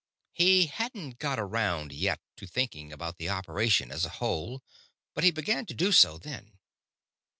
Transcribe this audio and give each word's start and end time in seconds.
He 0.33 0.65
hadn't 0.65 1.19
got 1.19 1.37
around 1.37 1.91
yet 1.93 2.21
to 2.37 2.47
thinking 2.47 2.91
about 2.91 3.17
the 3.17 3.29
operation 3.29 3.91
as 3.91 4.03
a 4.03 4.09
whole, 4.17 4.63
but 5.13 5.23
he 5.23 5.29
began 5.29 5.67
to 5.67 5.75
do 5.75 5.91
so 5.91 6.17
then. 6.17 6.57